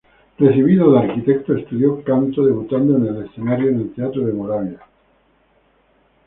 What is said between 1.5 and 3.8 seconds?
estudió canto debutando en el escenario